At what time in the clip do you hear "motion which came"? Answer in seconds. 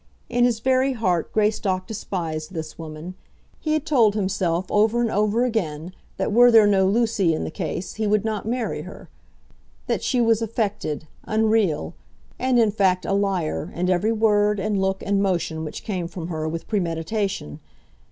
15.21-16.07